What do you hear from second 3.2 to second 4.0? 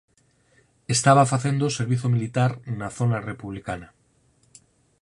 republicana.